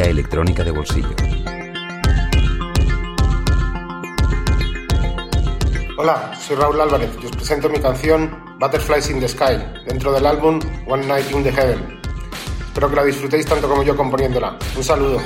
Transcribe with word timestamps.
electrónica 0.00 0.64
de 0.64 0.70
bolsillo. 0.70 1.14
Hola, 5.98 6.34
soy 6.40 6.56
Raúl 6.56 6.80
Álvarez 6.80 7.10
y 7.22 7.26
os 7.26 7.32
presento 7.32 7.68
mi 7.68 7.78
canción 7.78 8.56
Butterflies 8.58 9.10
in 9.10 9.20
the 9.20 9.28
Sky, 9.28 9.62
dentro 9.86 10.12
del 10.12 10.26
álbum 10.26 10.58
One 10.86 11.06
Night 11.06 11.30
in 11.30 11.42
the 11.42 11.52
Heaven. 11.52 12.00
Espero 12.66 12.88
que 12.88 12.96
la 12.96 13.04
disfrutéis 13.04 13.44
tanto 13.44 13.68
como 13.68 13.82
yo 13.82 13.94
componiéndola. 13.94 14.58
Un 14.76 14.82
saludo. 14.82 15.20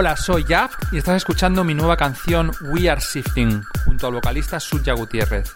Hola, 0.00 0.16
soy 0.16 0.44
Jaff 0.48 0.76
y 0.92 0.96
estás 0.96 1.18
escuchando 1.18 1.62
mi 1.62 1.74
nueva 1.74 1.94
canción 1.94 2.52
We 2.72 2.88
Are 2.88 3.02
Shifting 3.02 3.62
junto 3.84 4.06
al 4.06 4.14
vocalista 4.14 4.58
Suya 4.58 4.94
Gutiérrez. 4.94 5.54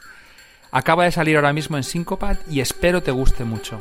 Acaba 0.70 1.04
de 1.04 1.12
salir 1.12 1.36
ahora 1.36 1.54
mismo 1.54 1.78
en 1.78 1.82
Syncopad 1.82 2.36
y 2.46 2.60
espero 2.60 3.02
te 3.02 3.10
guste 3.10 3.44
mucho. 3.44 3.80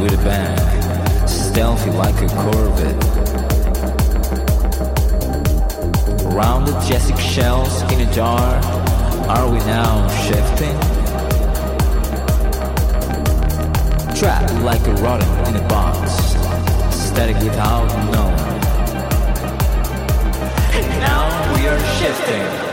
with 0.00 0.14
a 0.14 0.24
bag, 0.24 1.28
stealthy 1.28 1.90
like 1.90 2.14
a 2.22 2.28
corvette. 2.28 3.04
Rounded 6.32 6.74
jessic 6.88 7.18
shells 7.18 7.82
in 7.92 8.00
a 8.00 8.12
jar, 8.12 8.56
are 9.28 9.50
we 9.50 9.58
now 9.58 10.08
shifting? 10.24 10.76
Trapped 14.16 14.54
like 14.62 14.86
a 14.86 14.94
rodent 15.02 15.48
in 15.48 15.56
a 15.56 15.68
box, 15.68 16.12
static 16.94 17.36
without 17.36 17.88
knowing. 18.10 18.60
And 20.72 20.88
now 21.00 21.54
we 21.54 21.68
are 21.68 21.80
shifting. 21.98 22.69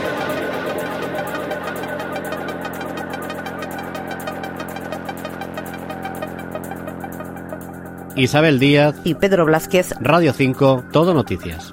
Isabel 8.18 8.58
Díaz 8.58 8.96
y 9.04 9.14
Pedro 9.14 9.46
Blázquez. 9.46 9.94
Radio 10.00 10.32
5, 10.32 10.84
Todo 10.92 11.14
Noticias. 11.14 11.72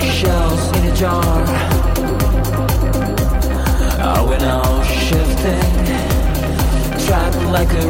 shells 0.00 0.76
in 0.76 0.84
a 0.86 0.96
jar. 0.96 1.24
Are 4.00 4.26
we 4.28 4.36
now 4.38 4.82
shifting? 4.82 5.84
Trapped 7.06 7.42
like 7.52 7.70
a 7.70 7.86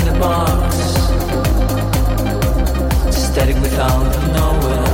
in 0.00 0.08
a 0.08 0.18
box. 0.18 0.76
Static 3.14 3.56
without 3.56 4.10
knowing. 4.32 4.87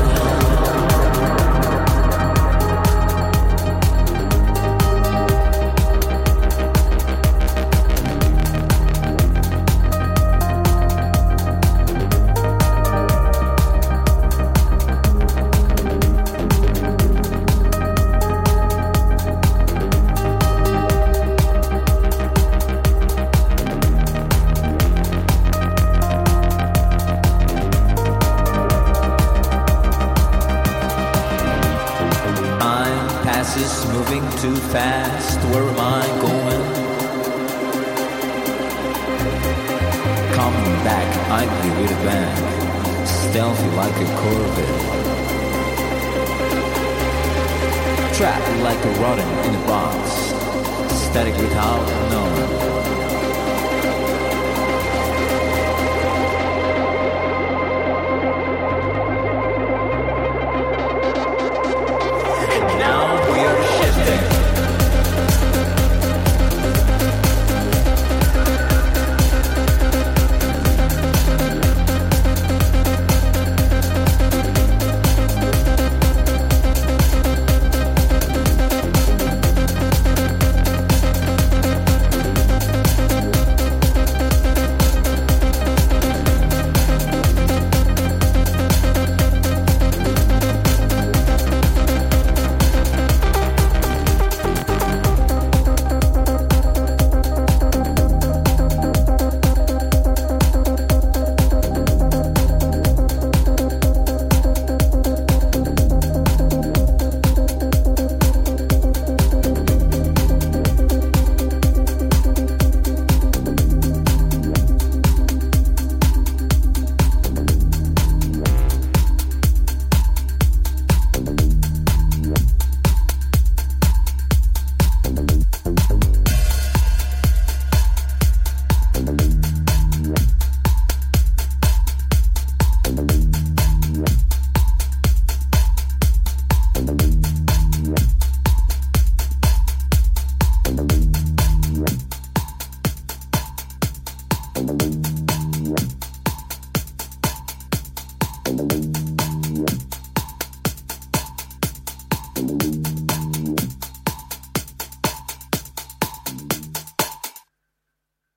Too 34.45 34.57
fast. 34.57 35.39
Where 35.55 35.63
am 35.63 35.81
I 35.81 36.07
going? 36.21 36.65
Coming 40.35 40.75
back, 40.85 41.09
ugly 41.31 41.71
with 41.81 41.91
a 41.91 42.01
bang, 42.05 43.07
stealthy 43.07 43.71
like 43.81 43.97
a 43.97 44.09
Corvette. 44.21 44.81
Trapped 48.17 48.63
like 48.63 48.85
a 48.85 48.93
rodent 49.01 49.47
in 49.47 49.55
a 49.55 49.67
box, 49.67 50.11
static 50.93 51.35
without 51.39 51.87
knowing. 52.11 52.74